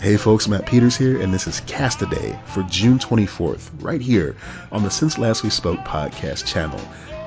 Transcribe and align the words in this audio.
Hey 0.00 0.18
folks, 0.18 0.48
Matt 0.48 0.66
Peters 0.66 0.96
here, 0.96 1.20
and 1.20 1.32
this 1.32 1.46
is 1.46 1.60
Cast 1.60 2.00
Day 2.10 2.38
for 2.46 2.62
June 2.64 2.98
24th, 2.98 3.70
right 3.80 4.02
here 4.02 4.36
on 4.70 4.82
the 4.82 4.90
Since 4.90 5.16
Last 5.16 5.42
We 5.42 5.48
Spoke 5.48 5.78
podcast 5.80 6.46
channel. 6.46 6.78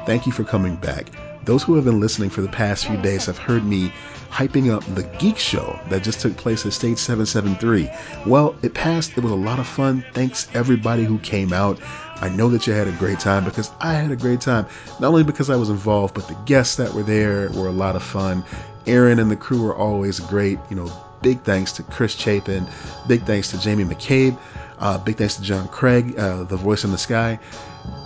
Thank 0.06 0.28
you 0.28 0.32
for 0.32 0.44
coming 0.44 0.76
back. 0.76 1.08
Those 1.44 1.64
who 1.64 1.76
have 1.76 1.86
been 1.86 2.00
listening 2.00 2.30
for 2.30 2.42
the 2.42 2.50
past 2.50 2.86
few 2.86 2.98
days 2.98 3.26
have 3.26 3.38
heard 3.38 3.66
me 3.66 3.92
hyping 4.30 4.72
up 4.72 4.84
the 4.94 5.04
Geek 5.18 5.38
Show 5.38 5.80
that 5.90 6.04
just 6.04 6.20
took 6.20 6.38
place 6.38 6.66
at 6.66 6.74
Stage 6.74 7.00
773. 7.00 7.90
Well, 8.26 8.56
it 8.62 8.76
passed. 8.76 9.18
It 9.18 9.24
was 9.24 9.32
a 9.32 9.36
lot 9.36 9.58
of 9.58 9.66
fun. 9.66 10.06
Thanks 10.14 10.48
everybody 10.54 11.04
who 11.04 11.18
came 11.20 11.54
out. 11.54 11.80
I 12.22 12.30
know 12.30 12.50
that 12.50 12.68
you 12.68 12.74
had 12.74 12.88
a 12.88 12.92
great 12.94 13.20
time 13.20 13.46
because 13.46 13.72
I 13.80 13.94
had 13.94 14.12
a 14.12 14.16
great 14.16 14.42
time. 14.42 14.68
Not 15.00 15.08
only 15.08 15.24
because 15.24 15.50
I 15.50 15.56
was 15.56 15.70
involved, 15.70 16.14
but 16.14 16.28
the 16.28 16.38
guests 16.46 16.76
that 16.76 16.94
were 16.94 17.04
there 17.04 17.50
were 17.52 17.68
a 17.68 17.72
lot 17.72 17.96
of 17.96 18.04
fun. 18.04 18.44
Aaron 18.86 19.18
and 19.18 19.32
the 19.32 19.36
crew 19.36 19.64
were 19.64 19.76
always 19.76 20.20
great. 20.20 20.60
You 20.70 20.76
know, 20.76 21.07
big 21.22 21.42
thanks 21.42 21.72
to 21.74 21.84
Chris 21.84 22.14
Chapin. 22.16 22.68
Big 23.08 23.24
thanks 23.24 23.52
to 23.52 23.60
Jamie 23.60 23.84
McCabe. 23.84 24.38
Uh, 24.80 24.98
big 24.98 25.18
thanks 25.18 25.36
to 25.36 25.42
John 25.42 25.68
Craig, 25.70 26.18
uh, 26.18 26.44
the 26.44 26.58
voice 26.58 26.84
in 26.84 26.92
the 26.92 26.98
sky. 26.98 27.40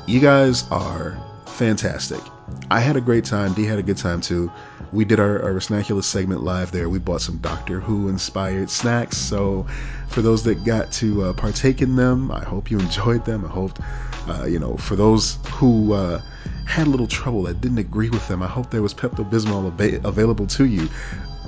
You 0.08 0.20
guys 0.20 0.70
are 0.72 1.18
fantastic. 1.46 2.22
I 2.70 2.80
had 2.80 2.96
a 2.96 3.02
great 3.02 3.26
time. 3.26 3.54
Dee 3.54 3.66
had 3.66 3.80
a 3.80 3.84
good 3.84 3.98
time 3.98 4.22
too. 4.22 4.52
We 4.92 5.06
did 5.06 5.20
our, 5.20 5.42
our 5.42 5.54
Snaculous 5.60 6.04
segment 6.06 6.44
live 6.44 6.72
there. 6.72 6.90
We 6.90 7.00
bought 7.00 7.22
some 7.22 7.38
Doctor 7.38 7.80
Who 7.80 8.10
inspired 8.10 8.70
snacks. 8.70 9.18
So, 9.18 9.66
for 10.10 10.22
those 10.22 10.44
that 10.44 10.66
got 10.66 10.92
to 10.94 11.24
uh, 11.24 11.34
partake 11.34 11.82
in 11.82 11.96
them, 11.96 12.32
I 12.32 12.44
hope 12.44 12.70
you 12.70 12.80
enjoyed 12.80 13.26
them. 13.26 13.46
I 13.46 13.50
hope, 13.50 13.80
uh, 14.28 14.46
you 14.46 14.60
know, 14.60 14.76
for 14.78 14.96
those 14.96 15.38
who 15.52 15.94
uh, 15.94 16.22
had 16.66 16.88
a 16.88 16.90
little 16.90 17.08
trouble 17.08 17.44
that 17.44 17.62
didn't 17.62 17.78
agree 17.78 18.10
with 18.10 18.28
them, 18.28 18.44
I 18.44 18.48
hope 18.48 18.70
there 18.70 18.82
was 18.82 18.94
Pepto 18.94 19.30
Bismol 19.30 19.68
ab- 19.68 20.06
available 20.06 20.48
to 20.48 20.66
you. 20.66 20.90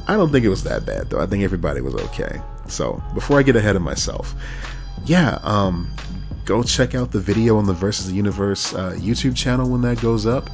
I 0.08 0.16
don't 0.16 0.32
think 0.32 0.46
it 0.46 0.50
was 0.50 0.64
that 0.64 0.86
bad 0.86 1.10
though. 1.10 1.22
I 1.22 1.26
think 1.26 1.44
everybody 1.44 1.82
was 1.82 1.96
okay. 1.96 2.42
So, 2.68 3.02
before 3.14 3.40
I 3.40 3.44
get 3.44 3.56
ahead 3.56 3.76
of 3.76 3.82
myself, 3.82 4.36
yeah, 5.06 5.40
um, 5.44 5.94
go 6.46 6.64
check 6.64 6.96
out 6.96 7.12
the 7.12 7.20
video 7.20 7.58
on 7.58 7.66
the 7.66 7.74
Versus 7.74 8.08
the 8.08 8.14
Universe 8.14 8.74
uh, 8.74 8.92
YouTube 8.98 9.36
channel 9.36 9.70
when 9.70 9.82
that 9.82 10.02
goes 10.02 10.26
up. 10.26 10.50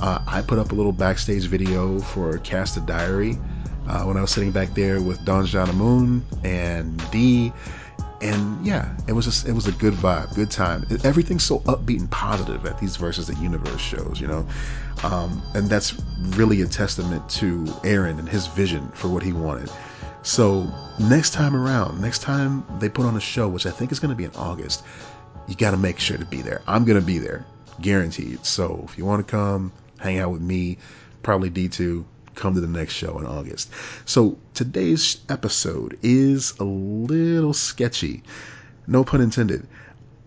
Uh, 0.00 0.20
I 0.26 0.42
put 0.42 0.58
up 0.58 0.72
a 0.72 0.74
little 0.74 0.92
backstage 0.92 1.46
video 1.46 1.98
for 2.00 2.38
Cast 2.38 2.76
a 2.76 2.80
Diary 2.80 3.38
uh, 3.86 4.04
when 4.04 4.16
I 4.16 4.20
was 4.20 4.30
sitting 4.30 4.50
back 4.50 4.74
there 4.74 5.00
with 5.00 5.24
Don 5.24 5.46
Moon 5.76 6.24
and 6.42 7.10
D. 7.10 7.52
And 8.20 8.64
yeah, 8.64 8.96
it 9.06 9.12
was 9.12 9.24
just 9.24 9.46
it 9.46 9.52
was 9.52 9.66
a 9.66 9.72
good 9.72 9.94
vibe, 9.94 10.34
good 10.34 10.50
time. 10.50 10.86
Everything's 11.04 11.44
so 11.44 11.60
upbeat 11.60 11.98
and 12.00 12.10
positive 12.10 12.64
at 12.64 12.78
these 12.78 12.96
Versus 12.96 13.26
the 13.26 13.34
Universe 13.36 13.80
shows, 13.80 14.20
you 14.20 14.26
know, 14.26 14.46
um, 15.02 15.42
and 15.54 15.68
that's 15.68 15.98
really 16.36 16.62
a 16.62 16.66
testament 16.66 17.28
to 17.30 17.66
Aaron 17.84 18.18
and 18.18 18.28
his 18.28 18.46
vision 18.46 18.88
for 18.94 19.08
what 19.08 19.22
he 19.22 19.32
wanted. 19.32 19.70
So 20.22 20.66
next 20.98 21.34
time 21.34 21.54
around, 21.54 22.00
next 22.00 22.22
time 22.22 22.64
they 22.78 22.88
put 22.88 23.04
on 23.04 23.16
a 23.16 23.20
show, 23.20 23.48
which 23.48 23.66
I 23.66 23.70
think 23.70 23.92
is 23.92 24.00
going 24.00 24.10
to 24.10 24.16
be 24.16 24.24
in 24.24 24.30
August, 24.36 24.84
you 25.46 25.54
got 25.54 25.72
to 25.72 25.76
make 25.76 25.98
sure 25.98 26.16
to 26.16 26.24
be 26.24 26.40
there. 26.40 26.62
I'm 26.66 26.84
going 26.84 26.98
to 26.98 27.04
be 27.04 27.18
there, 27.18 27.44
guaranteed. 27.82 28.46
So 28.46 28.82
if 28.88 28.96
you 28.96 29.04
want 29.04 29.26
to 29.26 29.30
come, 29.30 29.70
hang 29.98 30.18
out 30.18 30.30
with 30.30 30.40
me, 30.40 30.78
probably 31.22 31.50
D2, 31.50 32.04
come 32.34 32.54
to 32.54 32.60
the 32.60 32.66
next 32.66 32.94
show 32.94 33.18
in 33.18 33.26
August. 33.26 33.70
So 34.04 34.38
today's 34.54 35.18
episode 35.28 35.98
is 36.02 36.54
a 36.58 36.64
little 36.64 37.54
sketchy. 37.54 38.22
No 38.86 39.04
pun 39.04 39.20
intended. 39.20 39.66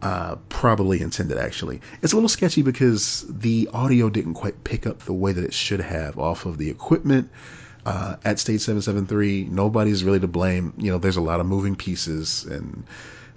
Uh, 0.02 0.36
probably 0.50 1.02
intended 1.02 1.38
actually. 1.38 1.82
It's 2.02 2.14
a 2.14 2.16
little 2.16 2.30
sketchy 2.30 2.62
because 2.62 3.26
the 3.28 3.68
audio 3.74 4.10
didn't 4.10 4.36
quite 4.36 4.64
pick 4.64 4.86
up 4.86 5.00
the 5.00 5.14
way 5.14 5.32
that 5.32 5.44
it 5.44 5.54
should 5.54 5.82
have 5.82 6.20
off 6.20 6.46
of 6.46 6.60
the 6.60 6.70
equipment 6.70 7.30
uh, 7.86 8.18
at 8.24 8.38
Stage 8.38 8.62
773. 8.62 9.48
Nobody's 9.50 10.04
really 10.04 10.20
to 10.20 10.28
blame. 10.28 10.74
You 10.78 10.92
know, 10.92 10.98
there's 11.00 11.18
a 11.18 11.22
lot 11.22 11.40
of 11.40 11.48
moving 11.48 11.76
pieces 11.76 12.46
and 12.46 12.84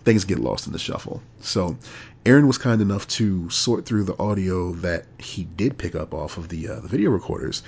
things 0.05 0.25
get 0.25 0.39
lost 0.39 0.67
in 0.67 0.73
the 0.73 0.79
shuffle. 0.79 1.23
So 1.41 1.77
Aaron 2.27 2.47
was 2.47 2.59
kind 2.59 2.83
enough 2.83 3.07
to 3.09 3.49
sort 3.49 3.87
through 3.87 4.05
the 4.05 4.19
audio 4.19 4.73
that 4.73 5.07
he 5.19 5.45
did 5.45 5.79
pick 5.79 5.95
up 5.95 6.13
off 6.13 6.37
of 6.37 6.49
the 6.49 6.69
uh, 6.69 6.81
the 6.81 6.89
video 6.89 7.11
recorders, 7.11 7.63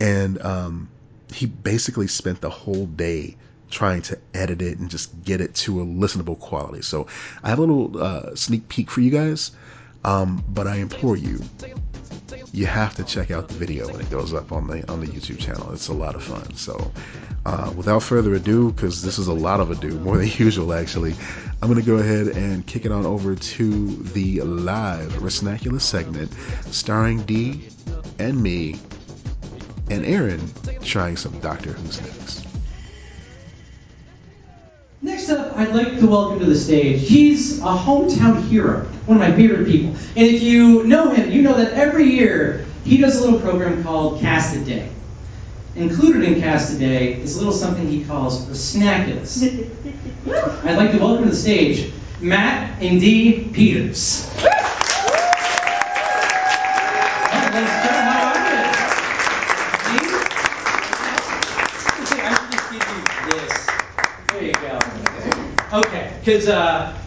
and 0.00 0.40
um, 0.42 0.88
he 1.32 1.46
basically 1.46 2.06
spent 2.06 2.40
the 2.40 2.50
whole 2.50 2.86
day 2.86 3.36
trying 3.70 4.02
to 4.02 4.18
edit 4.34 4.60
it 4.60 4.78
and 4.78 4.90
just 4.90 5.24
get 5.24 5.40
it 5.40 5.54
to 5.54 5.80
a 5.80 5.84
listenable 5.84 6.38
quality. 6.38 6.82
So 6.82 7.06
I 7.42 7.48
have 7.48 7.58
a 7.58 7.62
little 7.62 8.02
uh, 8.02 8.34
sneak 8.34 8.68
peek 8.68 8.90
for 8.90 9.00
you 9.00 9.10
guys, 9.10 9.52
um, 10.04 10.44
but 10.48 10.66
I 10.66 10.76
implore 10.76 11.16
you, 11.16 11.40
you 12.52 12.66
have 12.66 12.94
to 12.96 13.04
check 13.04 13.30
out 13.30 13.48
the 13.48 13.54
video 13.54 13.88
when 13.90 14.00
it 14.00 14.10
goes 14.10 14.34
up 14.34 14.52
on 14.52 14.66
the 14.66 14.88
on 14.90 15.00
the 15.00 15.06
YouTube 15.06 15.38
channel. 15.38 15.72
It's 15.72 15.88
a 15.88 15.94
lot 15.94 16.14
of 16.14 16.22
fun. 16.22 16.54
So 16.54 16.92
uh, 17.46 17.72
without 17.74 18.02
further 18.02 18.34
ado, 18.34 18.72
because 18.72 19.02
this 19.02 19.18
is 19.18 19.26
a 19.26 19.32
lot 19.32 19.60
of 19.60 19.70
ado, 19.70 19.98
more 20.00 20.18
than 20.18 20.28
usual 20.36 20.72
actually, 20.74 21.14
I'm 21.62 21.68
going 21.68 21.80
to 21.80 21.86
go 21.86 21.96
ahead 21.96 22.28
and 22.28 22.66
kick 22.66 22.84
it 22.84 22.92
on 22.92 23.06
over 23.06 23.34
to 23.34 23.96
the 24.12 24.42
live 24.42 25.12
Resnaculous 25.22 25.82
segment 25.82 26.32
starring 26.70 27.22
Dee 27.22 27.68
and 28.18 28.42
me 28.42 28.78
and 29.92 30.06
Aaron 30.06 30.50
trying 30.82 31.16
some 31.16 31.38
Doctor 31.40 31.72
Who 31.72 31.92
snacks. 31.92 32.42
Next 35.02 35.28
up, 35.28 35.56
I'd 35.56 35.74
like 35.74 35.98
to 35.98 36.06
welcome 36.06 36.38
to 36.38 36.46
the 36.46 36.56
stage. 36.56 37.06
He's 37.06 37.58
a 37.58 37.76
hometown 37.76 38.42
hero, 38.48 38.84
one 39.06 39.20
of 39.20 39.28
my 39.28 39.34
favorite 39.36 39.66
people. 39.66 39.90
And 39.90 40.26
if 40.26 40.42
you 40.42 40.84
know 40.84 41.10
him, 41.10 41.30
you 41.30 41.42
know 41.42 41.56
that 41.56 41.72
every 41.72 42.04
year 42.04 42.64
he 42.84 42.96
does 42.98 43.18
a 43.18 43.24
little 43.24 43.40
program 43.40 43.82
called 43.82 44.20
Cast 44.20 44.56
a 44.56 44.64
Day. 44.64 44.88
Included 45.74 46.22
in 46.22 46.40
Cast 46.40 46.74
a 46.74 46.78
Day 46.78 47.14
is 47.14 47.36
a 47.36 47.38
little 47.38 47.52
something 47.52 47.86
he 47.86 48.04
calls 48.04 48.46
Resnaculous. 48.46 49.42
I'd 50.64 50.76
like 50.76 50.92
to 50.92 50.98
welcome 50.98 51.24
to 51.24 51.30
the 51.30 51.36
stage 51.36 51.92
Matt 52.20 52.80
and 52.80 53.00
Dee 53.00 53.50
Peters. 53.52 54.30
Okay, 66.22 66.38
because 66.38 66.46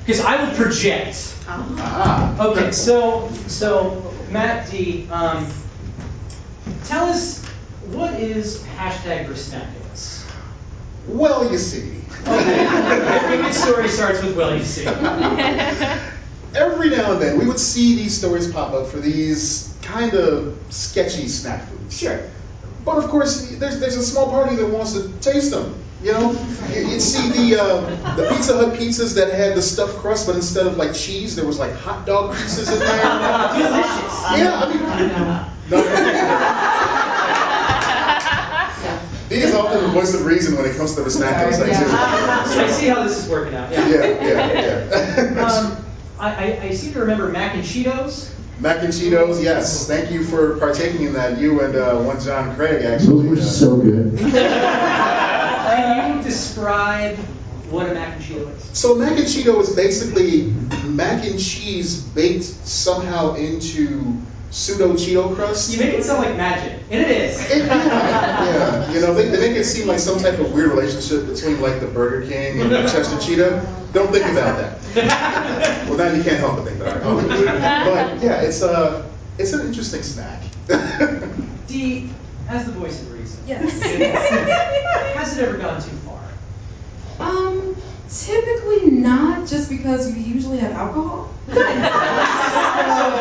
because 0.05 0.19
uh, 0.19 0.27
I 0.27 0.43
will 0.43 0.55
project. 0.55 1.35
Ah. 1.47 2.47
Okay, 2.47 2.71
so 2.73 3.29
so 3.47 4.13
Matt 4.29 4.69
D, 4.69 5.07
um, 5.09 5.47
tell 6.83 7.05
us 7.05 7.43
what 7.91 8.13
is 8.15 8.61
hashtag 8.75 9.27
Resnaculous? 9.29 10.29
Well, 11.07 11.49
you 11.49 11.57
see. 11.57 12.01
Every 12.25 13.37
good 13.37 13.53
story 13.53 13.87
starts 13.87 14.21
with 14.21 14.35
well, 14.35 14.57
you 14.57 14.63
see. 14.63 14.85
Every 16.55 16.89
now 16.89 17.13
and 17.13 17.21
then, 17.21 17.39
we 17.39 17.45
would 17.45 17.59
see 17.59 17.95
these 17.95 18.17
stories 18.17 18.51
pop 18.51 18.73
up 18.73 18.87
for 18.87 18.97
these 18.97 19.77
kind 19.81 20.13
of 20.13 20.57
sketchy 20.69 21.29
snack 21.29 21.69
foods. 21.69 21.97
Sure. 21.97 22.19
But 22.83 22.97
of 22.97 23.09
course, 23.09 23.49
there's 23.51 23.79
there's 23.79 23.95
a 23.95 24.03
small 24.03 24.29
party 24.29 24.57
that 24.57 24.67
wants 24.67 24.93
to 24.93 25.07
taste 25.19 25.51
them. 25.51 25.84
You 26.05 26.11
know, 26.11 26.31
you- 26.71 26.87
you'd 26.87 27.01
see 27.01 27.29
the 27.29 27.55
um, 27.59 27.85
the 28.15 28.29
Pizza 28.31 28.53
Hut 28.55 28.73
pizzas 28.75 29.15
that 29.15 29.33
had 29.33 29.55
the 29.55 29.61
stuffed 29.63 29.97
crust, 29.97 30.27
but 30.27 30.35
instead 30.35 30.67
of 30.67 30.77
like 30.77 30.93
cheese, 30.93 31.35
there 31.35 31.45
was 31.45 31.57
like 31.57 31.73
hot 31.73 32.05
dog 32.05 32.35
pieces 32.35 32.69
in 32.71 32.77
there. 32.77 33.01
Delicious. 33.01 34.13
Yeah, 34.37 34.61
I 34.61 34.67
mean, 34.69 34.81
no. 35.71 35.81
He 39.29 39.41
is 39.41 39.55
often 39.55 39.81
the 39.81 39.87
voice 39.89 40.13
of 40.13 40.23
reason 40.27 40.55
when 40.55 40.65
it 40.67 40.77
comes 40.77 40.93
to 40.95 41.01
the 41.01 41.09
snack 41.09 41.43
things. 41.43 41.59
Like, 41.59 41.71
I 41.71 42.69
see 42.69 42.87
how 42.87 43.01
this 43.03 43.17
is 43.23 43.29
working 43.29 43.55
out. 43.55 43.71
Yeah. 43.71 43.87
yeah, 43.89 44.05
yeah, 44.21 45.33
yeah. 45.33 45.41
Um, 45.43 45.83
I, 46.19 46.29
I, 46.29 46.59
I 46.65 46.71
seem 46.75 46.93
to 46.93 46.99
remember 46.99 47.29
mac 47.29 47.55
and 47.55 47.63
Cheetos. 47.63 48.31
Mac 48.59 48.83
and 48.83 48.93
Cheetos, 48.93 49.41
yes. 49.43 49.87
Thank 49.87 50.11
you 50.11 50.23
for 50.23 50.57
partaking 50.59 51.07
in 51.07 51.13
that. 51.13 51.39
You 51.39 51.59
and 51.61 51.75
uh, 51.75 51.97
one 51.97 52.19
John 52.21 52.55
Craig, 52.55 52.85
actually. 52.85 53.29
Those 53.29 53.39
were 53.39 53.43
so 53.43 53.77
good. 53.77 54.19
Can 55.75 56.17
you 56.17 56.23
describe 56.23 57.17
what 57.69 57.89
a 57.89 57.93
mac 57.93 58.15
and 58.15 58.23
Cheeto 58.23 58.55
is? 58.55 58.63
So 58.77 58.95
mac 58.95 59.11
and 59.17 59.27
Cheeto 59.27 59.59
is 59.61 59.75
basically 59.75 60.53
mac 60.85 61.25
and 61.25 61.39
cheese 61.39 62.01
baked 62.01 62.43
somehow 62.43 63.35
into 63.35 64.21
pseudo 64.51 64.93
Cheeto 64.93 65.35
crust. 65.35 65.71
You 65.73 65.79
make 65.79 65.93
it 65.95 66.03
sound 66.03 66.23
like 66.25 66.37
magic, 66.37 66.79
and 66.89 67.01
it 67.01 67.09
is. 67.11 67.51
It- 67.51 67.65
yeah, 67.65 68.45
yeah. 68.45 68.91
You 68.93 69.01
know, 69.01 69.13
they, 69.13 69.27
they 69.29 69.39
make 69.49 69.57
it 69.57 69.65
seem 69.65 69.87
like 69.87 69.99
some 69.99 70.19
type 70.19 70.39
of 70.39 70.53
weird 70.53 70.69
relationship 70.71 71.27
between 71.27 71.59
like 71.61 71.79
the 71.81 71.87
Burger 71.87 72.25
King 72.27 72.61
and 72.61 72.71
the 72.71 72.81
Chester 72.83 73.19
Cheetah. 73.19 73.65
Don't 73.93 74.11
think 74.11 74.25
about 74.25 74.57
that. 74.57 74.71
Well, 75.89 75.97
now 75.97 76.11
you 76.15 76.23
can't 76.23 76.37
help 76.39 76.55
but 76.55 76.65
think 76.65 76.79
about 76.81 76.97
it. 76.97 77.03
But 77.45 78.23
yeah, 78.23 78.41
it's 78.41 78.61
a 78.61 79.09
it's 79.37 79.53
an 79.53 79.67
interesting 79.67 80.01
snack. 80.03 80.41
Dee, 81.67 82.09
as 82.47 82.65
the 82.65 82.71
voice 82.71 83.01
of 83.01 83.11
reason. 83.11 83.43
Yes. 83.47 83.81
Has 85.15 85.37
it 85.37 85.47
ever 85.47 85.57
gone 85.57 85.81
too 85.81 85.95
far? 85.97 86.21
Um, 87.19 87.75
typically 88.09 88.91
not, 88.91 89.47
just 89.47 89.69
because 89.69 90.15
you 90.15 90.21
usually 90.21 90.59
have 90.59 90.71
alcohol. 90.73 91.33
So 91.47 91.53
the 91.53 91.61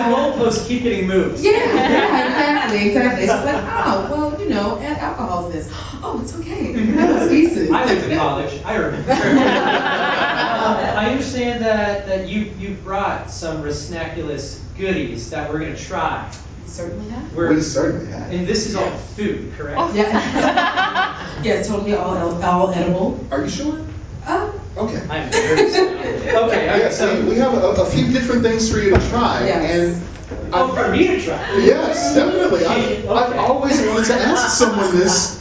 goalposts 0.06 0.67
keep 0.67 0.82
getting 0.82 1.06
moved. 1.06 1.43
Yeah, 1.43 1.53
yeah, 1.53 2.26
exactly, 2.26 2.88
exactly. 2.88 3.25
It's 3.25 3.32
like, 3.32 3.65
oh, 3.87 4.09
well, 4.11 4.41
you 4.41 4.49
know, 4.49 4.79
add 4.81 4.99
alcohol 4.99 5.50
to 5.50 5.56
this. 5.56 5.70
Oh, 6.03 6.20
it's 6.23 6.35
okay. 6.37 6.73
That 6.73 7.15
was 7.15 7.29
decent. 7.29 7.70
I 7.73 7.87
went 7.87 8.03
to 8.05 8.17
college. 8.17 8.61
I 8.65 8.77
remember. 8.77 9.12
I 9.12 11.11
understand 11.11 11.62
that, 11.62 12.06
that 12.06 12.29
you, 12.29 12.53
you 12.59 12.75
brought 12.77 13.31
some 13.31 13.62
Resnaculous 13.62 14.61
goodies 14.77 15.31
that 15.31 15.50
we're 15.50 15.61
gonna 15.61 15.77
try. 15.77 16.31
You 16.65 16.71
certainly 16.71 17.09
have. 17.11 17.33
We're- 17.35 17.55
We 17.55 17.61
certainly 17.63 18.11
have. 18.13 18.31
And 18.33 18.47
this 18.47 18.67
is 18.67 18.75
all 18.77 18.91
food, 19.17 19.53
correct? 19.57 19.95
Yeah. 19.95 21.41
yeah, 21.43 21.63
totally 21.63 21.95
all, 21.95 22.43
all 22.43 22.71
edible. 22.73 23.25
Are 23.31 23.43
you 23.45 23.51
sure? 23.51 23.79
Uh, 24.27 24.51
Okay. 24.77 25.01
I'm 25.09 25.31
very 25.31 25.71
sorry. 25.71 25.97
Okay, 26.35 26.67
Yeah, 26.67 26.87
I, 26.87 26.89
so 26.91 27.21
we 27.27 27.37
have 27.37 27.55
a, 27.55 27.59
a 27.83 27.87
few 27.87 28.11
different 28.13 28.43
things 28.43 28.69
for 28.73 28.79
you 28.79 28.91
to 28.91 29.09
try, 29.09 29.47
Yes. 29.47 29.71
and 29.71 30.53
oh, 30.53 30.75
for 30.75 30.89
me 30.91 31.07
to 31.07 31.21
try? 31.25 31.37
yes, 31.59 32.13
definitely. 32.17 32.65
I, 32.67 33.05
I've 33.09 33.37
always 33.39 33.79
wanted 33.87 34.07
to 34.07 34.15
ask 34.15 34.59
someone 34.59 34.97
this. 34.97 35.41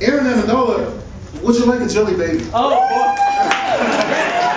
Aaron 0.00 0.26
Amendola, 0.26 1.00
would 1.42 1.56
you 1.56 1.64
like 1.64 1.80
a 1.80 1.88
jelly 1.88 2.14
baby? 2.16 2.46
Oh, 2.54 2.78
boy. 2.78 4.44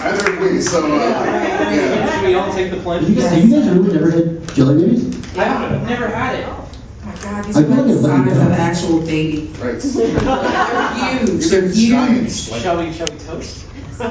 Neither 0.00 0.30
have 0.32 0.40
we, 0.40 0.60
so 0.62 0.84
uh, 0.84 0.88
yeah. 0.96 2.10
Should 2.16 2.24
we 2.26 2.34
all 2.34 2.52
take 2.52 2.70
the 2.70 2.78
plunge? 2.78 3.08
You 3.08 3.14
guys, 3.16 3.44
you 3.44 3.50
guys 3.50 3.68
really 3.68 3.92
never 3.92 4.10
had 4.10 4.54
jelly 4.54 4.82
babies? 4.84 5.04
I've 5.36 5.82
never 5.86 6.08
had 6.08 6.34
it. 6.36 6.46
oh 6.48 6.68
my 7.04 7.14
God, 7.16 7.44
these 7.44 7.56
I 7.56 7.60
are 7.60 7.64
feel 7.64 7.76
like 7.76 7.86
like 7.86 7.86
the 7.86 8.02
size 8.02 8.36
of 8.36 8.42
an 8.46 8.52
actual 8.52 9.00
baby. 9.00 9.46
Right. 9.58 9.78
They're 9.80 11.26
huge. 11.26 11.44
They're 11.46 11.60
They're 11.60 11.68
huge. 11.70 11.90
giants. 11.90 12.50
Like, 12.50 12.62
Shall 12.62 12.78
we, 12.78 12.92
shall 12.94 13.06
we 13.12 13.18
toast? 13.18 13.66
Oh, 14.02 14.06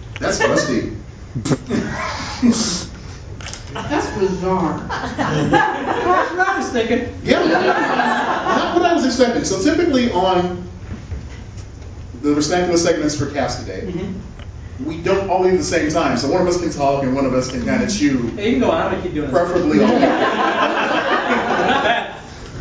that's 0.20 0.40
rusty. 0.42 0.96
that's 3.74 4.08
bizarre. 4.18 4.78
That's 4.88 6.30
what 6.32 6.48
I 6.48 6.56
was 6.58 6.68
thinking. 6.70 7.14
Yeah, 7.24 7.44
not 7.44 8.74
what 8.76 8.86
I 8.86 8.94
was 8.94 9.04
expecting. 9.04 9.44
So 9.44 9.62
typically 9.62 10.10
on 10.12 10.69
the 12.22 12.34
Resnacular 12.34 12.76
segments 12.76 13.16
for 13.16 13.26
Cast 13.26 13.60
Today, 13.60 13.82
Mhm. 13.86 14.14
we 14.86 14.98
don't 14.98 15.28
all 15.30 15.46
eat 15.46 15.52
at 15.52 15.58
the 15.58 15.64
same 15.64 15.90
time. 15.90 16.16
So 16.18 16.28
one 16.30 16.40
of 16.42 16.48
us 16.48 16.58
can 16.60 16.70
talk 16.70 17.02
and 17.02 17.14
one 17.14 17.24
of 17.26 17.34
us 17.34 17.50
can 17.50 17.64
kind 17.64 17.82
of 17.82 17.90
chew, 17.90 18.30
Hey, 18.36 18.46
you 18.46 18.52
can 18.52 18.60
go 18.60 18.70
on, 18.70 18.82
I'm 18.82 18.90
gonna 18.92 19.02
keep 19.02 19.14
doing 19.14 19.30
this. 19.30 19.38
preferably 19.38 19.80
all. 19.82 19.88
Not 19.98 20.00
bad. 21.84 22.14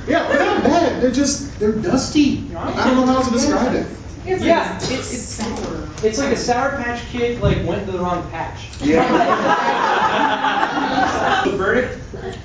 Yeah, 0.07 0.27
they're 0.27 0.39
not 0.45 0.63
bad. 0.63 1.01
They're 1.01 1.11
just 1.11 1.59
they're 1.59 1.71
dusty. 1.73 2.45
I 2.57 2.85
don't 2.87 2.95
know 3.05 3.13
how 3.13 3.21
to 3.21 3.31
describe 3.31 3.75
it. 3.75 3.85
It's 4.25 4.41
Yeah, 4.43 4.59
like 4.81 4.91
it's- 4.91 5.13
it's- 5.13 5.21
sour. 5.23 5.75
It's 6.01 6.17
like 6.17 6.31
a 6.31 6.37
Sour 6.37 6.81
Patch 6.81 7.01
Kid, 7.11 7.41
like, 7.41 7.57
went 7.65 7.85
to 7.85 7.91
the 7.91 7.99
wrong 7.99 8.23
patch. 8.31 8.59
Yeah. 8.81 9.05
The 11.49 11.51
verdict, 11.57 11.97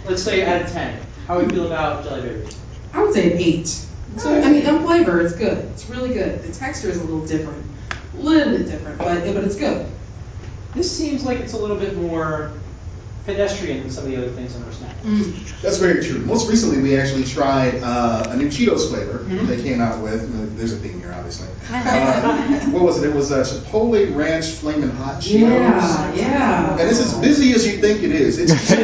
let's 0.08 0.22
say 0.22 0.44
out 0.46 0.62
of 0.62 0.72
ten, 0.72 0.96
how 1.26 1.38
do 1.40 1.46
we 1.46 1.52
feel 1.52 1.66
about 1.66 2.04
Jelly 2.04 2.22
Baby? 2.22 2.46
I 2.92 3.02
would 3.02 3.12
say 3.12 3.32
an 3.32 3.38
eight. 3.38 3.74
I 4.22 4.50
mean, 4.50 4.66
on 4.66 4.84
flavor, 4.84 5.20
it's 5.20 5.34
good. 5.34 5.58
It's 5.72 5.88
really 5.88 6.14
good. 6.14 6.42
The 6.42 6.52
texture 6.52 6.88
is 6.88 6.98
a 6.98 7.04
little 7.04 7.26
different, 7.26 7.64
a 8.14 8.16
little 8.22 8.56
bit 8.56 8.66
different, 8.66 8.98
but 8.98 9.24
but 9.24 9.44
it's 9.44 9.56
good. 9.56 9.86
This 10.74 10.96
seems 10.96 11.24
like 11.24 11.38
it's 11.38 11.52
a 11.52 11.58
little 11.58 11.76
bit 11.76 11.96
more 11.96 12.52
pedestrian 13.26 13.80
than 13.80 13.90
some 13.90 14.04
of 14.04 14.10
the 14.10 14.16
other 14.16 14.28
things 14.30 14.54
in 14.54 14.62
our 14.62 14.72
snack. 14.72 14.94
Mm. 15.02 15.60
That's 15.62 15.78
very 15.78 16.04
true. 16.04 16.20
Most 16.20 16.48
recently, 16.48 16.82
we 16.82 16.96
actually 16.98 17.24
tried 17.24 17.76
uh, 17.82 18.26
a 18.28 18.36
new 18.36 18.48
Cheetos 18.48 18.88
flavor 18.90 19.24
Mhm. 19.28 19.46
they 19.46 19.62
came 19.62 19.80
out 19.80 20.02
with. 20.02 20.22
and 20.22 20.58
There's 20.58 20.72
a 20.72 20.76
theme 20.76 21.00
here, 21.00 21.14
obviously. 21.16 21.48
Uh, 21.72 22.60
what 22.70 22.82
was 22.82 23.02
it? 23.02 23.08
It 23.08 23.14
was 23.14 23.30
a 23.30 23.40
Chipotle 23.42 24.14
Ranch 24.14 24.44
Flamin' 24.46 24.90
Hot 24.90 25.20
Cheetos. 25.22 25.40
Yeah, 25.40 26.14
yeah. 26.14 26.70
And 26.78 26.88
it's 26.88 27.00
as 27.00 27.14
busy 27.14 27.52
as 27.54 27.66
you 27.66 27.78
think 27.80 28.02
it 28.02 28.12
is. 28.12 28.38
It's 28.38 28.52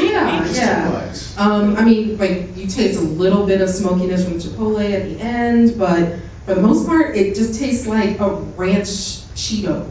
Yeah, 0.00 0.50
yeah. 0.52 0.84
too 0.86 0.92
much. 0.92 1.38
Um, 1.38 1.76
I 1.76 1.84
mean, 1.84 2.18
like 2.18 2.56
you 2.56 2.66
taste 2.66 2.98
a 2.98 3.02
little 3.02 3.46
bit 3.46 3.60
of 3.60 3.68
smokiness 3.70 4.24
from 4.24 4.34
Chipotle 4.38 4.80
at 4.92 5.04
the 5.04 5.20
end, 5.20 5.78
but 5.78 6.18
for 6.46 6.54
the 6.54 6.62
most 6.62 6.86
part, 6.86 7.16
it 7.16 7.34
just 7.34 7.58
tastes 7.58 7.86
like 7.86 8.20
a 8.20 8.30
ranch 8.30 8.88
Cheeto, 9.34 9.86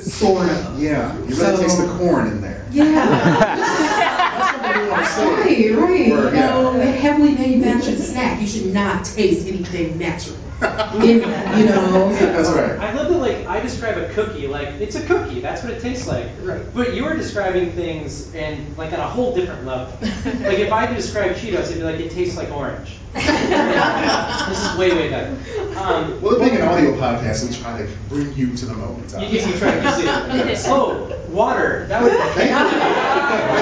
sort 0.00 0.48
of. 0.48 0.80
Yeah, 0.80 1.12
you 1.18 1.22
really 1.24 1.34
So- 1.36 1.62
taste 1.62 1.78
the 1.78 1.86
corn 1.98 2.28
in 2.28 2.40
there. 2.40 2.64
Yeah. 2.70 2.94
That's 4.36 4.58
what 4.58 4.82
we 4.82 4.88
want 4.90 5.04
to 5.06 5.10
say. 5.12 5.70
right, 5.72 5.80
right. 5.80 6.12
Or, 6.12 6.30
you 6.30 6.36
yeah. 6.36 6.50
know, 6.50 6.80
a 6.80 6.84
heavily 6.84 7.34
manufactured 7.34 7.98
snack, 7.98 8.40
you 8.40 8.46
should 8.46 8.72
not 8.72 9.04
taste 9.04 9.46
anything 9.46 9.98
natural 9.98 10.36
in 11.02 11.20
that, 11.20 11.58
you 11.58 11.66
know. 11.66 12.12
That's 12.18 12.48
right. 12.50 12.78
I 12.78 12.92
love 12.94 13.08
that, 13.10 13.18
like, 13.18 13.46
I 13.46 13.60
describe 13.60 13.96
a 13.98 14.08
cookie, 14.14 14.46
like, 14.46 14.68
it's 14.80 14.96
a 14.96 15.04
cookie, 15.06 15.40
that's 15.40 15.62
what 15.62 15.72
it 15.72 15.80
tastes 15.82 16.06
like. 16.06 16.28
Right. 16.42 16.62
But 16.74 16.94
you're 16.94 17.14
describing 17.14 17.72
things 17.72 18.34
and, 18.34 18.76
like, 18.76 18.92
on 18.92 19.00
a 19.00 19.08
whole 19.08 19.34
different 19.34 19.64
level. 19.66 19.92
Like, 20.46 20.58
if 20.58 20.72
I 20.72 20.86
had 20.86 20.96
describe 20.96 21.36
Cheetos, 21.36 21.70
it'd 21.70 21.76
be 21.76 21.82
like, 21.82 22.00
it 22.00 22.10
tastes 22.10 22.36
like 22.36 22.50
orange. 22.50 22.95
This 24.48 24.62
is 24.64 24.78
way, 24.78 24.90
way 24.92 25.10
better. 25.10 25.32
Um, 25.76 26.20
Well, 26.22 26.38
being 26.38 26.56
an 26.56 26.62
audio 26.62 26.92
podcast, 26.96 27.48
we 27.48 27.56
try 27.56 27.78
to 27.78 27.88
bring 28.08 28.32
you 28.34 28.56
to 28.56 28.66
the 28.66 28.74
moment. 28.74 29.10
You 29.12 29.40
can 29.40 29.52
you 29.52 29.58
try 29.58 29.74
to 29.80 29.92
see 29.92 30.06
it. 30.06 30.58
Oh, 30.68 31.12
water. 31.28 31.86
That 31.88 32.02
would. 32.02 32.12
Thank 32.12 32.50
you. 32.50 32.80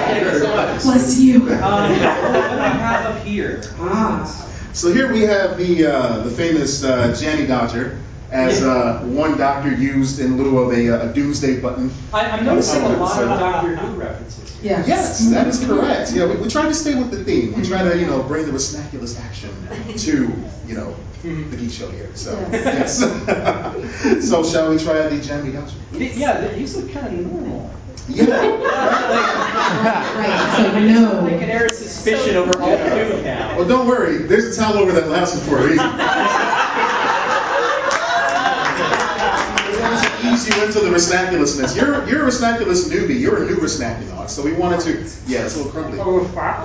Thank 0.05 0.25
you 0.25 0.31
very 0.41 0.57
much. 0.57 0.83
Bless 0.83 1.19
you. 1.19 1.37
Um, 1.41 1.49
what 1.51 1.89
do 1.89 1.95
we 1.95 1.99
have 1.99 3.07
up 3.17 3.23
here? 3.25 3.63
Ah. 3.79 4.25
So 4.73 4.93
here 4.93 5.13
we 5.13 5.23
have 5.23 5.57
the 5.57 5.87
uh, 5.87 6.19
the 6.25 6.31
famous 6.31 6.83
uh, 6.85 7.15
Jammy 7.19 7.47
Dodger 7.47 7.99
as 8.35 8.63
uh, 8.65 9.01
one 9.05 9.39
doctor 9.39 9.73
used 9.73 10.19
in 10.21 10.37
lieu 10.37 10.59
of 10.59 10.73
a, 10.73 10.91
uh, 10.91 11.11
a 11.11 11.13
doomsday 11.15 11.61
button. 11.61 11.91
I, 12.13 12.25
I'm 12.31 12.45
noticing 12.45 12.83
a 12.83 12.89
lot 12.89 13.13
of 13.13 13.17
So- 13.17 13.27
Doctor 13.29 13.77
Who 13.77 13.97
references. 14.01 14.59
here. 14.61 14.73
Yes. 14.77 14.89
Yes, 14.89 15.31
that 15.31 15.47
is 15.47 15.65
correct. 15.65 16.13
Yeah, 16.13 16.27
we, 16.27 16.37
we 16.37 16.49
try 16.49 16.67
to 16.67 16.75
stay 16.75 16.95
with 16.97 17.11
the 17.13 17.23
theme. 17.23 17.53
We 17.55 17.63
try 17.67 17.83
to, 17.89 17.97
you 17.99 18.07
know, 18.07 18.23
bring 18.25 18.47
the 18.47 18.53
resnaculous 18.53 19.19
action 19.21 19.51
to, 19.99 20.33
you 20.67 20.75
know, 20.75 20.97
the 21.23 21.57
geek 21.57 21.71
show 21.71 21.89
here. 21.91 22.11
So, 22.15 22.33
yes. 22.53 22.99
so, 24.29 24.43
shall 24.45 24.71
we 24.71 24.79
try 24.79 25.07
the 25.09 25.21
Jammy 25.23 25.53
Dodger? 25.53 25.77
Yeah, 25.93 26.41
th- 26.41 26.55
these 26.57 26.77
look 26.77 26.91
kind 26.93 27.07
of 27.07 27.27
normal. 27.33 27.71
Yeah. 28.09 28.61
Right, 29.85 30.55
so 30.57 30.79
you 30.79 30.95
know. 30.95 31.21
Like 31.23 31.33
an 31.43 31.51
air 31.51 31.65
of 31.67 31.73
suspicion 31.73 32.37
over 32.37 32.53
all 32.61 32.77
food 32.77 33.25
now. 33.25 33.57
Well, 33.57 33.67
don't 33.69 33.87
worry. 33.87 34.19
There's 34.19 34.57
a 34.57 34.61
towel 34.61 34.79
over 34.79 34.93
that 34.93 35.09
lasted 35.09 35.41
for 35.43 35.59
a 35.59 35.63
reason. 35.69 35.79
Wanted 40.45 40.57
to 40.57 40.57
ease 40.57 40.57
you 40.57 40.65
into 40.67 40.81
the 40.81 40.91
resnaculousness. 40.91 41.77
You're 41.77 42.09
you're 42.09 42.23
a 42.25 42.27
resnaculous 42.27 42.89
newbie. 42.89 43.21
You're 43.21 43.43
a 43.43 43.47
new 43.47 43.57
resnaculoid. 43.57 44.29
So 44.29 44.43
we 44.43 44.53
wanted 44.53 44.81
to. 44.81 44.93
Yeah, 45.27 45.45
it's 45.45 45.55
a 45.55 45.59
little 45.59 45.73
crumbly. 45.73 45.99
Oh, 46.01 46.25
fuck. 46.29 46.65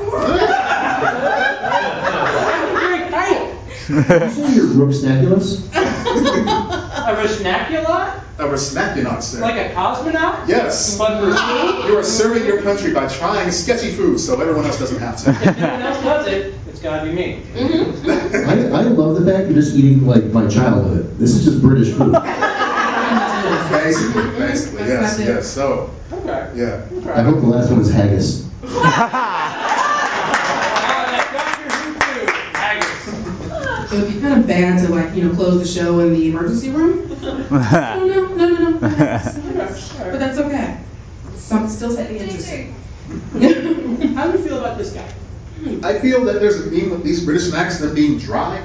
Very 2.73 3.09
tight. 3.09 3.55
You 3.89 4.03
say 4.03 4.55
you're 4.55 4.73
Brooke 4.73 4.91
Snaculus? 4.91 5.65
A 5.75 7.15
resnaculot? 7.15 8.23
A 8.37 8.43
resnaculoid, 8.43 9.21
sir. 9.21 9.41
Like 9.41 9.55
a 9.55 9.73
cosmonaut? 9.73 10.47
Yes. 10.47 10.97
But 10.97 11.19
for 11.19 11.35
food? 11.35 11.89
You 11.89 11.97
are 11.97 12.03
serving 12.03 12.45
your 12.45 12.61
country 12.61 12.93
by 12.93 13.07
trying 13.07 13.51
sketchy 13.51 13.91
food 13.91 14.19
so 14.19 14.39
everyone 14.39 14.65
else 14.65 14.79
doesn't 14.79 14.99
have 14.99 15.17
to. 15.23 15.31
If 15.31 15.57
no 15.57 15.69
one 15.71 15.81
else 15.81 16.03
does 16.03 16.27
it, 16.27 16.53
it's 16.67 16.79
gotta 16.79 17.05
be 17.09 17.13
me. 17.13 17.43
Mm-hmm. 17.53 18.49
I, 18.49 18.79
I 18.79 18.83
love 18.83 19.19
the 19.19 19.29
fact 19.29 19.47
you're 19.47 19.55
just 19.55 19.75
eating 19.75 20.05
like 20.05 20.25
my 20.25 20.47
childhood. 20.47 21.17
This 21.17 21.33
is 21.33 21.43
just 21.43 21.61
British 21.61 21.93
food. 21.93 22.15
basically, 23.71 24.29
basically, 24.37 24.87
yes, 24.87 25.17
That's 25.17 25.27
yes. 25.27 25.47
So, 25.47 25.91
Okay. 26.11 26.51
yeah. 26.55 26.85
I 27.13 27.21
hope 27.21 27.35
the 27.41 27.47
last 27.47 27.71
one 27.71 27.81
is 27.81 27.91
haggis. 27.91 28.45
So 33.89 33.95
It 33.95 34.01
would 34.03 34.13
be 34.13 34.21
kind 34.21 34.39
of 34.39 34.47
bad 34.47 34.85
to 34.85 34.93
like, 34.93 35.15
you 35.15 35.23
know, 35.23 35.33
close 35.33 35.59
the 35.59 35.67
show 35.67 35.99
in 36.01 36.13
the 36.13 36.29
emergency 36.29 36.69
room. 36.69 37.07
No, 37.21 38.05
no, 38.05 38.35
no, 38.35 38.47
no, 38.47 38.69
no. 38.69 38.79
But 38.79 40.19
that's 40.19 40.37
okay. 40.37 40.77
Some 41.35 41.67
still 41.67 41.91
something 41.91 42.15
interesting. 42.15 42.75
How 44.15 44.31
do 44.31 44.37
you 44.37 44.43
feel 44.43 44.59
about 44.59 44.77
this 44.77 44.91
guy? 44.93 45.11
I 45.83 45.99
feel 45.99 46.23
that 46.25 46.39
there's 46.39 46.59
a 46.59 46.69
theme 46.69 46.91
with 46.91 47.03
these 47.03 47.25
British 47.25 47.49
snacks, 47.49 47.79
them 47.79 47.95
being 47.95 48.19
dry. 48.19 48.63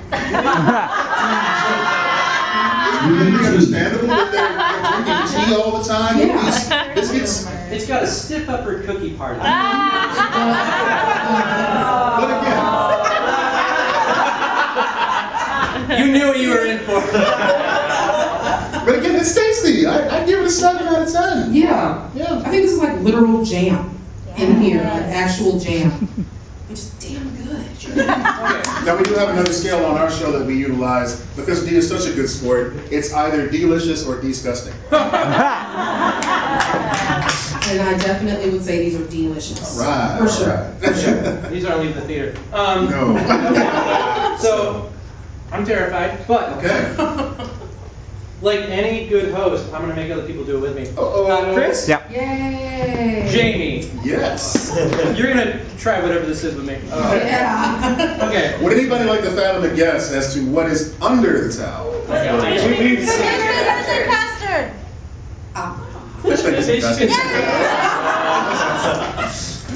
You 3.04 3.20
It's 3.20 3.30
need 3.30 3.46
understandable 3.46 4.08
that 4.08 4.32
they're, 4.32 5.04
they're 5.04 5.04
drinking 5.04 5.46
tea 5.46 5.54
all 5.60 5.78
the 5.78 5.84
time. 5.84 6.18
Yeah. 6.18 6.94
These 6.94 7.10
biscuits. 7.10 7.46
It's 7.70 7.86
got 7.86 8.02
a 8.02 8.06
stiff 8.06 8.48
upper 8.48 8.82
cookie 8.82 9.14
part. 9.14 9.38
But 12.14 12.30
again, 12.40 12.54
You 15.98 16.12
knew 16.12 16.26
what 16.28 16.38
you 16.38 16.50
were 16.50 16.64
in 16.64 16.78
for. 16.78 16.94
but 18.84 18.98
again, 18.98 19.16
it's 19.16 19.34
tasty. 19.34 19.86
I, 19.86 20.20
I 20.22 20.26
give 20.26 20.40
it 20.40 20.46
a 20.46 20.50
seven 20.50 20.86
out 20.86 21.02
of 21.02 21.12
ten. 21.12 21.52
Yeah. 21.52 22.08
Yeah. 22.14 22.42
I 22.44 22.50
think 22.50 22.62
this 22.62 22.72
is 22.72 22.78
like 22.78 23.00
literal 23.00 23.44
jam 23.44 23.98
in 24.36 24.60
here, 24.60 24.82
like 24.82 25.04
actual 25.04 25.58
jam. 25.58 26.08
Which 26.68 26.78
is 26.78 26.90
damn 27.00 27.28
good. 27.36 27.66
Now, 28.86 28.96
we 28.96 29.04
do 29.04 29.14
have 29.14 29.30
another 29.30 29.52
scale 29.52 29.84
on 29.84 29.96
our 29.98 30.10
show 30.10 30.32
that 30.32 30.46
we 30.46 30.56
utilize 30.56 31.20
because 31.36 31.64
Dee 31.66 31.76
is 31.76 31.88
such 31.88 32.06
a 32.10 32.14
good 32.14 32.28
sport. 32.28 32.74
It's 32.90 33.12
either 33.12 33.48
delicious 33.48 34.06
or 34.06 34.20
disgusting. 34.20 34.74
And 37.66 37.80
I 37.80 37.96
definitely 37.96 38.50
would 38.50 38.62
say 38.62 38.84
these 38.90 38.94
are 39.00 39.06
delicious. 39.06 39.78
Right. 39.80 40.18
For 40.20 40.28
sure. 40.28 40.48
right. 40.48 40.74
For 40.80 40.94
sure. 40.94 41.40
These 41.50 41.64
aren't 41.64 41.80
leaving 41.80 41.96
the 41.96 42.02
theater. 42.02 42.38
Um, 42.52 42.90
No. 42.90 44.36
So, 44.38 44.92
I'm 45.50 45.64
terrified, 45.64 46.26
but 46.28 46.58
Okay. 46.58 46.94
Like 48.42 48.60
any 48.60 49.06
good 49.08 49.32
host, 49.32 49.72
I'm 49.72 49.80
gonna 49.82 49.94
make 49.96 50.10
other 50.10 50.26
people 50.26 50.44
do 50.44 50.56
it 50.56 50.60
with 50.60 50.76
me. 50.76 50.88
Uh-oh. 50.96 51.26
Uh, 51.26 51.54
Chris, 51.54 51.88
Yeah. 51.88 52.08
Yay. 52.10 53.28
Jamie, 53.30 53.90
Yes. 54.04 54.72
you're 55.16 55.28
gonna 55.28 55.60
try 55.78 56.00
whatever 56.02 56.26
this 56.26 56.44
is 56.44 56.54
with 56.54 56.66
me. 56.66 56.78
Yeah. 56.88 58.20
Okay. 58.28 58.58
Would 58.62 58.72
anybody 58.72 59.04
like 59.04 59.22
to 59.22 59.30
fathom 59.30 59.64
a 59.70 59.74
guess 59.74 60.10
as 60.10 60.34
to 60.34 60.44
what 60.46 60.66
is 60.66 60.94
under 61.00 61.46
the 61.46 61.52
towel? 61.56 61.88
Okay. 62.08 62.28
custard. 64.10 64.72
Fish 66.22 66.40
fingers 66.40 66.68
and 66.68 66.82
custard. 66.82 67.10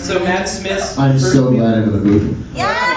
So 0.08 0.18
Matt 0.20 0.48
Smith's 0.48 0.96
I'm 0.96 1.18
so 1.18 1.50
glad 1.50 1.74
I'm 1.78 1.84
in 1.84 1.92
the 1.92 1.98
booth. 1.98 2.54
Well, 2.54 2.87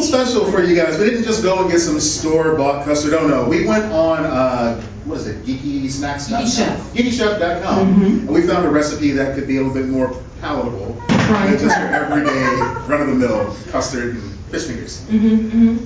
did, 0.00 0.14
a- 0.14 0.16
we 0.16 0.20
did 0.20 0.24
a 0.24 0.28
little 0.28 0.42
special 0.44 0.50
for 0.52 0.62
you 0.62 0.74
guys. 0.76 0.98
We 0.98 1.04
didn't 1.10 1.24
just 1.24 1.42
go 1.42 1.60
and 1.62 1.70
get 1.70 1.80
some 1.80 1.98
store-bought 2.00 2.84
custard. 2.84 3.14
Oh 3.14 3.26
no, 3.26 3.44
we 3.48 3.66
went 3.66 3.84
on 3.92 4.24
uh, 4.24 4.80
what 5.04 5.18
is 5.18 5.26
it? 5.26 5.44
Geeky 5.44 5.90
Snacks. 5.90 6.28
Geeky 6.28 6.56
Chef. 6.56 6.78
GeekyChef.com, 6.94 7.94
Mhm. 7.94 8.06
and 8.06 8.28
we 8.28 8.42
found 8.42 8.66
a 8.66 8.68
recipe 8.70 9.12
that 9.12 9.34
could 9.34 9.46
be 9.46 9.56
a 9.56 9.62
little 9.62 9.74
bit 9.74 9.86
more 9.88 10.14
palatable 10.40 10.96
Right. 11.08 11.50
than 11.50 11.58
just 11.58 11.78
your 11.78 11.88
everyday 11.88 12.56
run-of-the-mill 12.86 13.56
custard 13.70 14.14
and 14.16 14.34
fish 14.50 14.64
fingers. 14.64 15.00
Mhm, 15.10 15.50
mhm. 15.50 15.78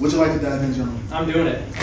Would 0.00 0.12
you 0.12 0.18
like 0.18 0.32
to 0.32 0.38
dive 0.40 0.62
in, 0.62 0.74
John? 0.74 0.98
I'm 1.12 1.30
doing 1.30 1.46
it. 1.46 1.62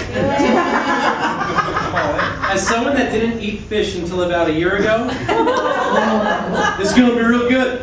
As 2.52 2.68
someone 2.68 2.96
that 2.96 3.12
didn't 3.14 3.40
eat 3.40 3.62
fish 3.62 3.96
until 3.96 4.24
about 4.24 4.50
a 4.50 4.54
year 4.54 4.76
ago, 4.76 5.06
this 6.78 6.90
is 6.92 6.98
gonna 6.98 7.16
be 7.16 7.22
real 7.24 7.48
good. 7.50 7.82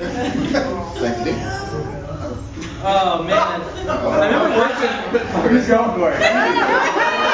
Thank 0.99 1.27
you. 1.27 1.35
Oh 2.85 3.23
man, 3.23 3.61
I 3.91 4.27
remember 4.27 4.57
watching. 4.59 5.51
Who's 5.51 5.67
going 5.67 5.99
for 5.99 6.13
it? 6.13 7.29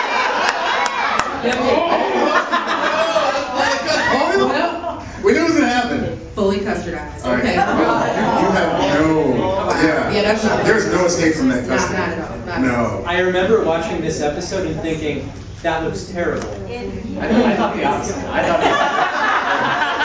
We 5.25 5.33
knew 5.33 5.41
it 5.41 5.45
was 5.45 5.53
gonna 5.55 5.67
happen. 5.69 6.19
Fully 6.35 6.61
custardized. 6.61 7.25
All 7.25 7.33
right. 7.33 7.41
Okay. 7.45 7.55
You, 7.55 7.59
you 7.59 8.51
have 8.53 8.79
no. 9.01 9.35
Yeah. 9.83 10.11
Yeah, 10.13 10.23
that's 10.23 10.45
not- 10.45 10.65
There's 10.65 10.87
no 10.87 11.07
escape 11.07 11.35
from 11.35 11.49
that 11.49 11.67
custard. 11.67 11.97
not 11.97 12.09
at 12.11 12.31
all, 12.31 12.39
not 12.47 12.61
no. 12.61 13.05
I 13.07 13.21
remember 13.21 13.65
watching 13.65 14.01
this 14.03 14.21
episode 14.21 14.67
and 14.67 14.79
thinking 14.81 15.33
that 15.63 15.83
looks 15.85 16.05
terrible. 16.05 16.49
I, 16.69 17.53
I 17.53 17.57
thought 17.57 17.75
the 17.77 17.85
opposite. 17.85 18.17
I 18.27 18.47
thought. 18.47 18.94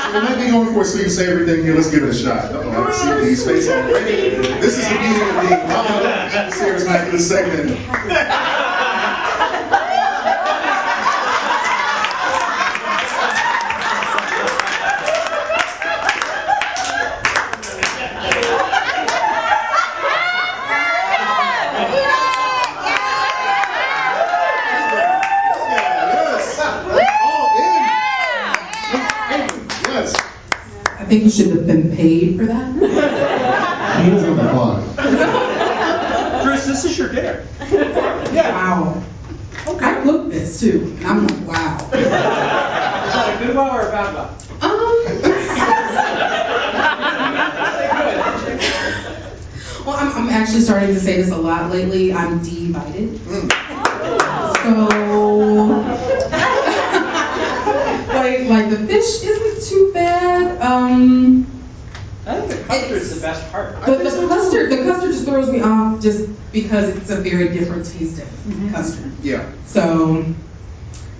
So 0.09 0.19
we 0.19 0.25
might 0.25 0.43
be 0.43 0.49
going 0.49 0.73
for 0.73 0.81
a 0.81 0.85
sweet 0.85 1.03
and 1.03 1.11
savory 1.11 1.45
thing 1.45 1.63
here. 1.63 1.75
Let's 1.75 1.91
give 1.91 2.01
it 2.01 2.09
a 2.09 2.13
shot. 2.15 2.45
Uh-oh, 2.45 2.87
I 2.87 2.91
see 2.91 3.29
Dee's 3.29 3.45
face 3.45 3.69
already. 3.69 4.37
This 4.59 4.79
is 4.79 4.89
the 4.89 4.95
beginning 4.95 5.21
of 5.21 5.35
the 5.35 5.49
Mama 5.67 6.01
back 6.83 7.11
this 7.11 7.29
segment. 7.29 7.69
Yes. 26.09 26.59
All 27.21 27.55
in. 27.57 27.83
Yes. 29.89 30.15
I 30.15 30.95
think 31.09 31.23
you 31.23 31.29
should 31.31 31.49
have 31.49 31.65
been 31.65 31.95
paid 31.95 32.37
for 32.37 32.45
that. 32.45 34.03
He 34.05 34.11
was 34.11 34.23
on 34.23 34.37
the 34.37 34.49
clock. 34.51 34.83
Chris, 36.43 36.67
this 36.67 36.85
is 36.85 36.97
your 36.97 37.11
dinner. 37.11 37.45
Yeah. 38.31 38.51
Wow. 38.51 39.03
I 39.81 40.01
cooked 40.03 40.29
this 40.29 40.59
too, 40.59 40.95
and 40.97 41.07
I'm 41.07 41.27
like, 41.27 41.47
wow. 41.47 41.89
Is 41.93 42.09
that 42.09 43.41
a 43.41 43.45
good 43.45 43.55
wow 43.55 43.77
or 43.77 43.87
a 43.87 43.91
bad 43.91 44.13
wow? 44.13 44.29
Um. 44.61 45.05
Well, 49.85 49.97
I'm, 49.97 50.11
I'm 50.11 50.29
actually 50.29 50.61
starting 50.61 50.89
to 50.89 50.99
say 50.99 51.15
this 51.19 51.31
a 51.31 51.37
lot 51.37 51.71
lately. 51.71 52.13
I'm 52.13 52.43
divided. 52.43 53.09
Mm. 53.11 53.49
So, 54.61 54.89
like 59.09 59.21
fish 59.21 59.29
isn't 59.29 59.69
too 59.69 59.91
bad. 59.93 60.61
Um, 60.61 61.45
I 62.25 62.41
think 62.41 62.49
the 62.49 62.57
custard's 62.67 63.15
the 63.15 63.21
best 63.21 63.51
part. 63.51 63.75
but 63.85 64.03
the 64.03 64.09
custard, 64.27 64.71
the 64.71 64.77
custard 64.77 65.11
just 65.11 65.25
throws 65.25 65.49
me 65.49 65.61
off 65.61 66.01
just 66.01 66.29
because 66.51 66.89
it's 66.95 67.09
a 67.09 67.21
very 67.21 67.49
different 67.49 67.85
tasting 67.85 68.27
custard. 68.71 69.11
Yeah. 69.23 69.51
So, 69.65 70.25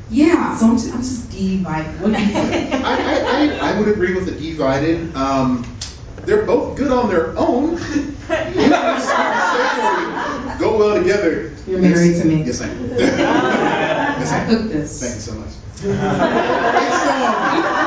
yeah. 0.09 0.55
So 0.57 0.65
I'm 0.67 0.77
just, 0.77 0.93
I'm 0.93 1.01
just 1.01 1.31
divided. 1.31 2.01
What 2.01 2.13
do 2.13 2.21
you 2.21 2.27
think? 2.27 2.73
I, 2.85 3.57
I, 3.57 3.57
I, 3.57 3.73
I 3.73 3.79
would 3.79 3.87
agree 3.89 4.13
with 4.13 4.25
the 4.25 4.31
divided. 4.31 5.15
Um, 5.15 5.65
they're 6.25 6.45
both 6.45 6.77
good 6.77 6.91
on 6.91 7.09
their 7.09 7.35
own. 7.37 7.75
Go 10.59 10.77
well 10.77 10.95
together. 11.01 11.53
You're 11.65 11.79
married 11.79 12.21
to 12.21 12.25
me. 12.25 12.43
Yes, 12.43 12.61
I 12.61 12.67
am. 12.67 12.89
yes, 12.89 14.31
I 14.31 14.37
I 14.37 14.41
am. 14.41 14.49
cooked 14.49 14.69
this. 14.73 14.99
Thank 15.01 15.15
you 15.15 15.21
so 15.21 15.33
much. 15.35 15.53
It's, 15.81 15.85
um, 17.05 17.78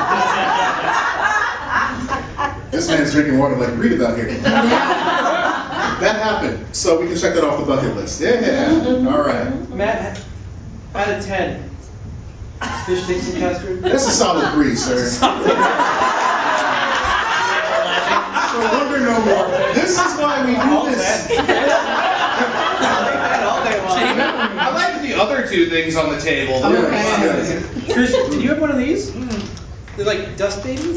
this 2.71 2.87
man's 2.87 3.11
drinking 3.11 3.37
water 3.37 3.55
like 3.55 3.75
Reed 3.77 3.93
about 3.93 4.17
here. 4.17 4.27
That 6.03 6.15
happened, 6.21 6.75
so 6.75 6.99
we 6.99 7.07
can 7.07 7.17
check 7.17 7.33
that 7.35 7.43
off 7.43 7.59
the 7.59 7.65
bucket 7.65 7.95
list. 7.95 8.19
Yeah, 8.19 8.73
all 9.07 9.21
right. 9.23 9.69
Matt, 9.69 10.19
out 10.95 11.09
of 11.09 11.23
ten, 11.23 11.69
fish 12.85 13.03
sticks 13.03 13.27
and 13.31 13.39
custard. 13.39 13.81
That's 13.81 14.05
a 14.07 14.11
solid 14.11 14.51
three, 14.53 14.75
sir. 14.75 15.07
So 15.09 15.27
wonder 18.59 18.99
no 18.99 19.19
more. 19.25 19.47
This 19.73 19.91
is 19.97 20.15
why 20.19 20.43
we 20.45 20.53
do 20.53 20.95
this. 20.95 21.27
I 24.55 24.69
like 24.73 25.01
the 25.01 25.13
other 25.15 25.47
two 25.47 25.65
things 25.69 25.95
on 25.95 26.09
the 26.13 26.19
table. 26.19 26.59
Yes, 26.59 27.49
yes. 27.49 27.93
Chris, 27.93 28.11
do 28.29 28.39
you 28.41 28.49
have 28.49 28.59
one 28.59 28.71
of 28.71 28.77
these? 28.77 29.11
Mm. 29.11 29.41
They're 29.95 30.05
like 30.05 30.37
dust 30.37 30.63
babies. 30.63 30.95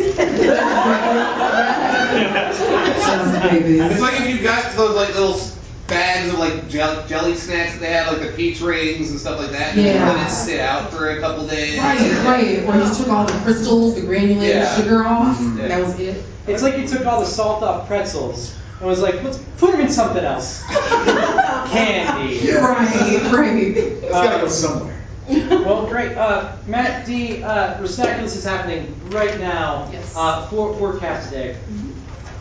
Just 2.56 3.42
baby. 3.42 3.78
It's 3.80 4.00
like 4.00 4.20
if 4.20 4.28
you 4.28 4.42
got 4.42 4.74
those 4.76 4.96
like 4.96 5.14
little 5.14 5.38
bags 5.86 6.32
of 6.32 6.38
like 6.38 6.68
jelly, 6.68 7.06
jelly 7.08 7.34
snacks 7.34 7.74
that 7.74 7.80
they 7.80 7.92
have, 7.92 8.12
like 8.12 8.22
the 8.26 8.32
peach 8.36 8.60
rings 8.60 9.10
and 9.10 9.20
stuff 9.20 9.38
like 9.38 9.50
that. 9.50 9.76
Yeah. 9.76 9.84
And 9.84 10.00
you 10.00 10.06
let 10.16 10.26
it 10.26 10.30
sit 10.30 10.60
out 10.60 10.90
for 10.92 11.10
a 11.10 11.20
couple 11.20 11.46
days. 11.46 11.78
Right, 11.78 11.98
right. 12.24 12.64
Or 12.64 12.74
you 12.76 12.94
took 12.94 13.08
all 13.08 13.26
the 13.26 13.32
crystals, 13.44 13.94
the 13.94 14.00
granulated 14.02 14.56
Yeah. 14.56 14.76
sugar 14.76 15.04
off. 15.04 15.38
Mhm. 15.38 15.68
That 15.68 15.80
was 15.84 15.98
it. 16.00 16.22
It's 16.46 16.62
like 16.62 16.78
you 16.78 16.86
took 16.88 17.04
all 17.06 17.20
the 17.20 17.26
salt 17.26 17.62
off 17.62 17.86
pretzels 17.88 18.54
and 18.80 18.88
was 18.88 19.00
like, 19.00 19.22
let's 19.22 19.38
put 19.58 19.72
them 19.72 19.80
in 19.80 19.90
something 19.90 20.24
else. 20.24 20.62
Candy. 21.70 22.36
Yeah. 22.42 22.64
Right, 22.64 23.32
right. 23.32 23.76
It's 23.76 24.10
gotta 24.10 24.40
go 24.40 24.48
somewhere. 24.48 24.95
Well, 25.66 25.86
great. 25.86 26.16
Uh, 26.16 26.56
Matt 26.66 27.04
D. 27.06 27.42
Uh, 27.42 27.80
Resnaculous 27.80 28.36
is 28.36 28.44
happening 28.44 28.94
right 29.10 29.38
now. 29.40 29.88
Yes. 29.92 30.14
Uh, 30.16 30.46
for 30.46 30.74
forecast 30.76 31.30
today. 31.30 31.56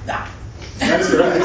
That 0.06 0.30
is 1.00 1.10
correct. 1.10 1.38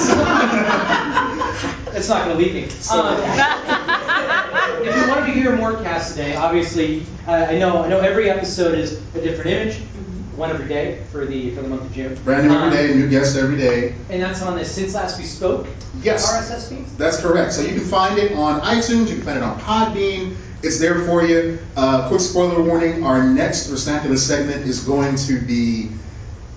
It's 1.96 2.08
not 2.08 2.24
going 2.26 2.36
to 2.36 2.42
leave 2.44 2.54
me. 2.54 2.64
Um, 2.90 3.16
if 4.86 4.96
you 4.96 5.08
wanted 5.08 5.26
to 5.26 5.32
hear 5.32 5.56
more 5.56 5.74
cast 5.82 6.12
today, 6.16 6.34
obviously, 6.36 7.04
uh, 7.26 7.46
I 7.48 7.58
know 7.58 7.82
I 7.84 7.88
know 7.88 8.00
every 8.00 8.28
episode 8.28 8.76
is 8.78 9.00
a 9.14 9.20
different 9.22 9.50
image, 9.50 9.76
one 10.36 10.50
every 10.50 10.68
day 10.68 11.02
for 11.12 11.24
the 11.24 11.54
for 11.54 11.62
the 11.62 11.68
month 11.68 11.82
of 11.82 11.92
June. 11.92 12.14
Brand 12.24 12.48
new 12.48 12.54
every 12.54 12.66
Um, 12.66 12.72
day, 12.72 12.94
new 12.94 13.08
guest 13.08 13.36
every 13.36 13.56
day. 13.56 13.94
And 14.10 14.20
that's 14.22 14.42
on 14.42 14.56
the 14.58 14.64
Since 14.64 14.94
Last 14.94 15.18
We 15.18 15.24
Spoke 15.24 15.66
Yes. 16.02 16.26
RSS 16.30 16.68
feed. 16.68 16.86
That's 16.98 17.20
correct. 17.20 17.52
So 17.52 17.62
you 17.62 17.74
can 17.74 17.84
find 17.84 18.18
it 18.18 18.32
on 18.32 18.60
iTunes, 18.62 19.08
you 19.08 19.14
can 19.16 19.22
find 19.24 19.36
it 19.38 19.42
on 19.44 19.58
Podbean. 19.60 20.34
It's 20.62 20.78
there 20.78 21.06
for 21.06 21.24
you. 21.24 21.58
Uh, 21.74 22.08
quick 22.08 22.20
spoiler 22.20 22.62
warning: 22.62 23.02
our 23.04 23.24
next 23.24 23.68
Resnaculous 23.68 24.18
segment 24.18 24.66
is 24.66 24.80
going 24.84 25.16
to 25.16 25.40
be 25.40 25.90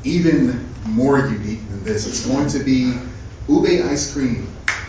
even 0.04 0.70
more 0.86 1.20
unique 1.20 1.68
than 1.70 1.84
this. 1.86 2.06
It's 2.06 2.26
going 2.26 2.50
to 2.50 2.60
be 2.60 2.98
ube 3.48 3.86
ice 3.90 4.14
cream 4.14 4.48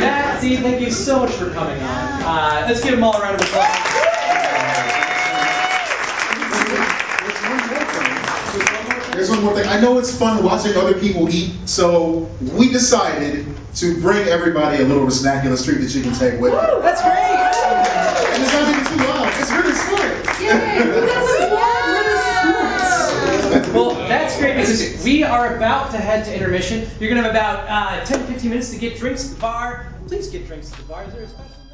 Matt, 0.00 0.38
Steve, 0.38 0.60
thank 0.60 0.80
you 0.80 0.90
so 0.90 1.20
much 1.20 1.32
for 1.32 1.50
coming 1.50 1.80
on. 1.82 2.22
Uh, 2.22 2.64
let's 2.68 2.82
give 2.82 2.92
them 2.92 3.04
all 3.04 3.16
a 3.16 3.20
round 3.20 3.40
of 3.40 3.46
applause. 3.48 4.05
There's 9.16 9.30
one 9.30 9.42
more 9.42 9.54
thing. 9.54 9.66
I 9.66 9.80
know 9.80 9.98
it's 9.98 10.14
fun 10.14 10.44
watching 10.44 10.76
other 10.76 10.92
people 10.92 11.30
eat, 11.30 11.54
so 11.66 12.28
we 12.52 12.70
decided 12.70 13.46
to 13.76 13.98
bring 14.02 14.28
everybody 14.28 14.82
a 14.82 14.86
little 14.86 15.06
snackula 15.06 15.56
treat 15.64 15.80
that 15.80 15.94
you 15.94 16.02
can 16.02 16.12
take 16.12 16.38
with 16.38 16.52
you. 16.52 16.58
Woo, 16.58 16.82
that's 16.82 17.00
great. 17.00 17.16
And 17.16 18.42
it's 18.42 18.52
not 18.52 18.68
even 18.68 18.84
too 18.84 18.96
loud. 19.08 19.32
It's 19.40 19.50
really 19.50 19.72
smart. 19.72 20.12
Yay, 20.38 20.82
who 20.84 21.06
doesn't 21.06 21.56
Well, 23.74 23.94
that's 24.06 24.36
great 24.38 24.56
because 24.56 25.02
we 25.02 25.22
are 25.24 25.56
about 25.56 25.92
to 25.92 25.96
head 25.96 26.26
to 26.26 26.34
intermission. 26.34 26.86
You're 27.00 27.08
going 27.08 27.22
to 27.22 27.26
have 27.26 27.30
about 27.30 27.66
uh, 27.70 28.04
10 28.04 28.26
15 28.26 28.50
minutes 28.50 28.70
to 28.72 28.78
get 28.78 28.98
drinks 28.98 29.30
at 29.30 29.36
the 29.36 29.40
bar. 29.40 29.94
Please 30.08 30.28
get 30.28 30.46
drinks 30.46 30.70
at 30.72 30.78
the 30.78 30.84
bar. 30.84 31.04
Is 31.04 31.14
there 31.14 31.22
a 31.22 31.28
special? 31.28 31.65